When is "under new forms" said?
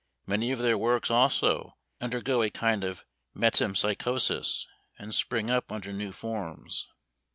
5.71-6.87